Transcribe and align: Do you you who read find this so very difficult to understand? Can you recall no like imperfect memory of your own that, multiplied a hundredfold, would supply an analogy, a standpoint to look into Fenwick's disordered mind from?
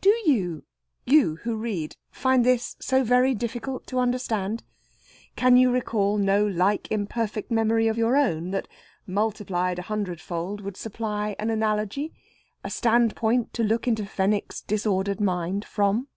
Do 0.00 0.10
you 0.26 0.64
you 1.06 1.36
who 1.36 1.54
read 1.54 1.96
find 2.10 2.44
this 2.44 2.74
so 2.80 3.04
very 3.04 3.32
difficult 3.32 3.86
to 3.86 4.00
understand? 4.00 4.64
Can 5.36 5.56
you 5.56 5.70
recall 5.70 6.18
no 6.18 6.44
like 6.44 6.90
imperfect 6.90 7.52
memory 7.52 7.86
of 7.86 7.96
your 7.96 8.16
own 8.16 8.50
that, 8.50 8.66
multiplied 9.06 9.78
a 9.78 9.82
hundredfold, 9.82 10.62
would 10.62 10.76
supply 10.76 11.36
an 11.38 11.48
analogy, 11.50 12.12
a 12.64 12.70
standpoint 12.70 13.54
to 13.54 13.62
look 13.62 13.86
into 13.86 14.04
Fenwick's 14.04 14.60
disordered 14.62 15.20
mind 15.20 15.64
from? 15.64 16.08